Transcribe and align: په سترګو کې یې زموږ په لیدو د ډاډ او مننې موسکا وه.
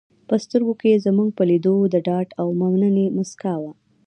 په 0.27 0.35
سترګو 0.43 0.73
کې 0.79 0.87
یې 0.91 1.01
زموږ 1.05 1.29
په 1.37 1.43
لیدو 1.49 1.75
د 1.93 1.95
ډاډ 2.07 2.27
او 2.41 2.47
مننې 2.59 3.05
موسکا 3.15 3.53
وه. 3.61 3.71